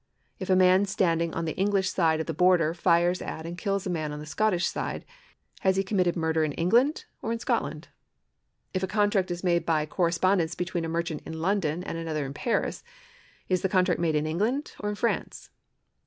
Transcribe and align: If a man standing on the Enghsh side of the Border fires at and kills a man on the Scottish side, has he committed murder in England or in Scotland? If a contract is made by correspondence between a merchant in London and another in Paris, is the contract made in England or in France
If 0.39 0.49
a 0.49 0.55
man 0.55 0.85
standing 0.87 1.31
on 1.35 1.45
the 1.45 1.53
Enghsh 1.53 1.85
side 1.93 2.19
of 2.19 2.25
the 2.25 2.33
Border 2.33 2.73
fires 2.73 3.21
at 3.21 3.45
and 3.45 3.55
kills 3.55 3.85
a 3.85 3.89
man 3.91 4.11
on 4.11 4.17
the 4.17 4.25
Scottish 4.25 4.65
side, 4.65 5.05
has 5.59 5.75
he 5.75 5.83
committed 5.83 6.15
murder 6.15 6.43
in 6.43 6.53
England 6.53 7.05
or 7.21 7.31
in 7.31 7.37
Scotland? 7.37 7.87
If 8.73 8.81
a 8.81 8.87
contract 8.87 9.29
is 9.29 9.43
made 9.43 9.63
by 9.63 9.85
correspondence 9.85 10.55
between 10.55 10.85
a 10.85 10.89
merchant 10.89 11.21
in 11.23 11.39
London 11.39 11.83
and 11.83 11.99
another 11.99 12.25
in 12.25 12.33
Paris, 12.33 12.83
is 13.47 13.61
the 13.61 13.69
contract 13.69 14.01
made 14.01 14.15
in 14.15 14.25
England 14.25 14.71
or 14.79 14.89
in 14.89 14.95
France 14.95 15.51